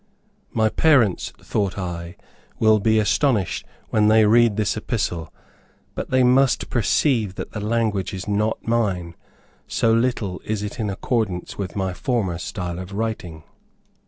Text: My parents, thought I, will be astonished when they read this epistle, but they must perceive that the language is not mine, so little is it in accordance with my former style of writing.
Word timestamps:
My 0.51 0.69
parents, 0.69 1.29
thought 1.43 1.77
I, 1.77 2.15
will 2.57 2.79
be 2.79 2.97
astonished 2.97 3.67
when 3.89 4.07
they 4.07 4.25
read 4.25 4.57
this 4.57 4.75
epistle, 4.75 5.31
but 5.93 6.09
they 6.09 6.23
must 6.23 6.71
perceive 6.71 7.35
that 7.35 7.51
the 7.51 7.59
language 7.59 8.11
is 8.11 8.27
not 8.27 8.65
mine, 8.67 9.13
so 9.67 9.93
little 9.93 10.41
is 10.43 10.63
it 10.63 10.79
in 10.79 10.89
accordance 10.89 11.59
with 11.59 11.75
my 11.75 11.93
former 11.93 12.39
style 12.39 12.79
of 12.79 12.93
writing. 12.93 13.43